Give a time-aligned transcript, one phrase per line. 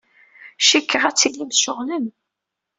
[0.67, 2.05] Cikkeɣ ad tilim tceɣlem.